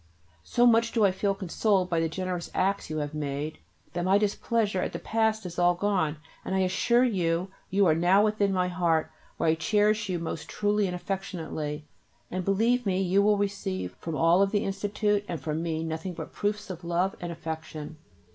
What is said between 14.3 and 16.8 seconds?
of the Institute and from me nothing but proofs